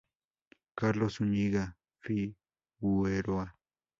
[0.73, 3.55] Carlos Zuñiga Figueroa.